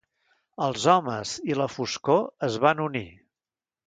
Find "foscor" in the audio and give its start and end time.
1.75-2.23